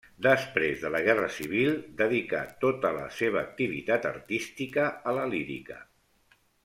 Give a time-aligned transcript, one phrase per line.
[0.25, 5.79] Després de la Guerra Civil, dedicà tota la seva activitat artística a la lírica.